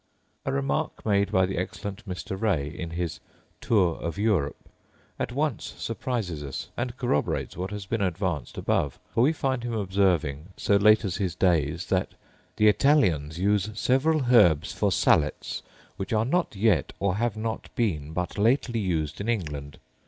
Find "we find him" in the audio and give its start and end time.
9.21-9.73